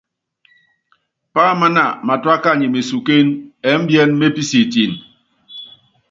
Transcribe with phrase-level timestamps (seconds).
[1.35, 3.27] Páámána matúá kany mesukén
[3.71, 4.91] ɛ́mbíɛ́n mépísíítín.